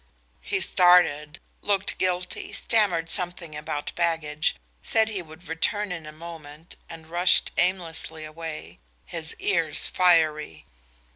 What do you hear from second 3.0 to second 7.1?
something about baggage, said he would return in a moment, and